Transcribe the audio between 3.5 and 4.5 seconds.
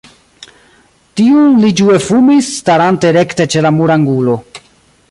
ĉe la murangulo.